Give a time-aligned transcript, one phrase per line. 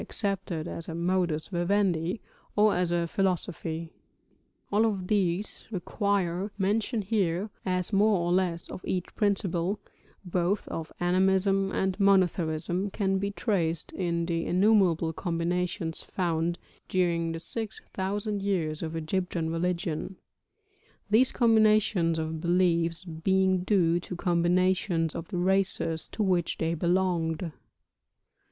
[0.01, 2.19] accepted as a modus vivendi
[2.55, 3.89] (Jealous Monotheism.) or as a philosophy.
[4.71, 9.79] (Sole Monotheism.) All of these require mention here, as more or less of each principle,
[10.25, 16.57] both of animism and monotheism, can be traced in the innumerable combinations found
[16.89, 20.15] during the six thousand years of Egyptian religion:
[21.11, 27.51] these combinations of beliefs being due to combinations of the races to which they belonged.